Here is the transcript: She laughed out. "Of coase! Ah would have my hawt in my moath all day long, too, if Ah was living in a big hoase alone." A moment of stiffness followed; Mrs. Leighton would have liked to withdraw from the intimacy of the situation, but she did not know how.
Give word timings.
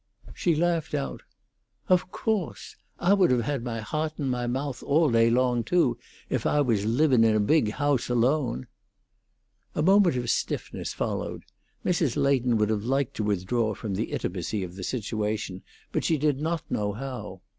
She 0.33 0.55
laughed 0.55 0.95
out. 0.95 1.21
"Of 1.87 2.11
coase! 2.11 2.75
Ah 2.99 3.13
would 3.13 3.29
have 3.29 3.61
my 3.61 3.81
hawt 3.81 4.17
in 4.17 4.29
my 4.29 4.47
moath 4.47 4.81
all 4.81 5.11
day 5.11 5.29
long, 5.29 5.63
too, 5.63 5.99
if 6.27 6.43
Ah 6.47 6.63
was 6.63 6.85
living 6.87 7.23
in 7.23 7.35
a 7.35 7.39
big 7.39 7.73
hoase 7.73 8.09
alone." 8.09 8.65
A 9.75 9.83
moment 9.83 10.15
of 10.17 10.27
stiffness 10.31 10.91
followed; 10.91 11.43
Mrs. 11.85 12.17
Leighton 12.17 12.57
would 12.57 12.69
have 12.71 12.83
liked 12.85 13.13
to 13.17 13.23
withdraw 13.23 13.75
from 13.75 13.93
the 13.93 14.05
intimacy 14.11 14.63
of 14.63 14.75
the 14.75 14.83
situation, 14.83 15.61
but 15.91 16.03
she 16.03 16.17
did 16.17 16.41
not 16.41 16.63
know 16.71 16.93
how. 16.93 17.41